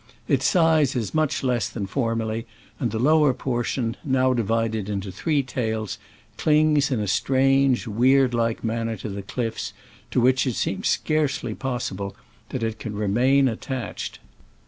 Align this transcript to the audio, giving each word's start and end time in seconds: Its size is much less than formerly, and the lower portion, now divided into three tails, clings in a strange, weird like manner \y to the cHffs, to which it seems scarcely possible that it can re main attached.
Its 0.27 0.47
size 0.47 0.95
is 0.95 1.13
much 1.13 1.43
less 1.43 1.69
than 1.69 1.85
formerly, 1.85 2.47
and 2.79 2.89
the 2.89 2.97
lower 2.97 3.35
portion, 3.35 3.95
now 4.03 4.33
divided 4.33 4.89
into 4.89 5.11
three 5.11 5.43
tails, 5.43 5.99
clings 6.39 6.89
in 6.89 6.99
a 6.99 7.07
strange, 7.07 7.85
weird 7.85 8.33
like 8.33 8.63
manner 8.63 8.93
\y 8.93 8.97
to 8.97 9.09
the 9.09 9.21
cHffs, 9.21 9.73
to 10.09 10.19
which 10.19 10.47
it 10.47 10.55
seems 10.55 10.87
scarcely 10.87 11.53
possible 11.53 12.15
that 12.49 12.63
it 12.63 12.79
can 12.79 12.95
re 12.95 13.05
main 13.05 13.47
attached. 13.47 14.17